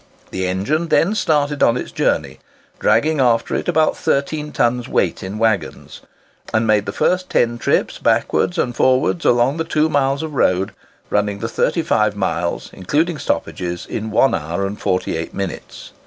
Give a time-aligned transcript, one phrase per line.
[0.31, 2.39] The engine then started on its journey,
[2.79, 6.01] dragging after it about 13 tons weight in waggons,
[6.51, 10.71] and made the first ten trips backwards and forwards along the two miles of road,
[11.11, 15.91] running the 35 miles, including stoppages, in one hour and 48 minutes.